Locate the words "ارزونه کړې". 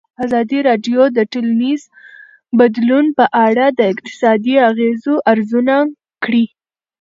5.31-6.45